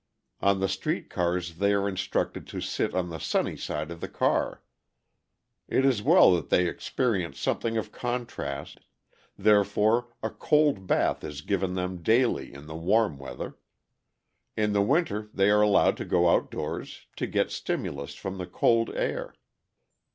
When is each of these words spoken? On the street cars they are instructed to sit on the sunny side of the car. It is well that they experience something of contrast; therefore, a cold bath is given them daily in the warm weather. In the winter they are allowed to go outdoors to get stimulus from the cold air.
On 0.41 0.59
the 0.59 0.67
street 0.67 1.11
cars 1.11 1.57
they 1.57 1.73
are 1.73 1.87
instructed 1.87 2.47
to 2.47 2.59
sit 2.59 2.95
on 2.95 3.09
the 3.09 3.19
sunny 3.19 3.55
side 3.55 3.91
of 3.91 4.01
the 4.01 4.07
car. 4.09 4.63
It 5.67 5.85
is 5.85 6.01
well 6.01 6.31
that 6.33 6.49
they 6.49 6.67
experience 6.67 7.39
something 7.39 7.77
of 7.77 7.91
contrast; 7.91 8.79
therefore, 9.37 10.07
a 10.23 10.31
cold 10.31 10.87
bath 10.87 11.23
is 11.23 11.41
given 11.41 11.75
them 11.75 12.01
daily 12.01 12.51
in 12.51 12.65
the 12.65 12.73
warm 12.75 13.19
weather. 13.19 13.59
In 14.57 14.73
the 14.73 14.81
winter 14.81 15.29
they 15.35 15.51
are 15.51 15.61
allowed 15.61 15.97
to 15.97 16.05
go 16.05 16.29
outdoors 16.29 17.05
to 17.17 17.27
get 17.27 17.51
stimulus 17.51 18.15
from 18.15 18.39
the 18.39 18.47
cold 18.47 18.89
air. 18.95 19.35